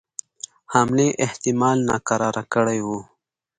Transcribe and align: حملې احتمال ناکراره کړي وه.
حملې 0.73 1.07
احتمال 1.25 1.77
ناکراره 1.89 2.43
کړي 2.53 2.79
وه. 2.87 2.99